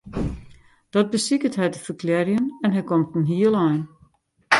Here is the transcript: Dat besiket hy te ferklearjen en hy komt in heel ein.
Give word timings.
Dat 0.93 1.09
besiket 1.13 1.57
hy 1.59 1.67
te 1.71 1.79
ferklearjen 1.87 2.45
en 2.65 2.73
hy 2.75 2.83
komt 2.89 3.13
in 3.17 3.25
heel 3.33 3.55
ein. 3.65 3.81